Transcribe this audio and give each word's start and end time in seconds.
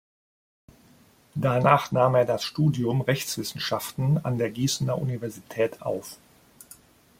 Danach 1.35 1.91
nahm 1.91 2.15
er 2.15 2.25
das 2.25 2.43
Studium 2.43 3.01
Rechtswissenschaften 3.01 4.17
an 4.25 4.39
der 4.39 4.49
Gießener 4.49 4.97
Universität 4.97 5.79
auf. 5.83 6.17